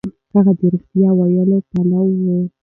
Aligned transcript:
هغه 0.33 0.51
د 0.59 0.61
رښتيا 0.73 1.09
ويلو 1.15 1.57
پلوی 1.69 2.17
و. 2.23 2.27